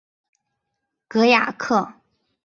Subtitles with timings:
[1.07, 1.93] 戈雅克。